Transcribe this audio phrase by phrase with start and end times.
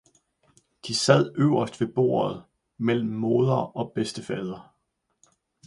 [0.87, 2.43] de sade øverst ved Bordet
[2.77, 4.75] mellem Moder og Bedstefader.